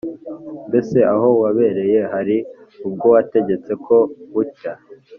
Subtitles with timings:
[0.67, 2.37] “mbese aho wabereye hari
[2.87, 3.97] ubwo wategetse ko
[4.33, 4.73] bucya,